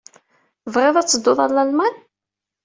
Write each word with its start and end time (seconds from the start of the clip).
Tebɣiḍ 0.63 0.95
ad 0.97 1.07
tedduḍ 1.07 1.37
ɣer 1.41 1.49
Lalman? 1.53 1.95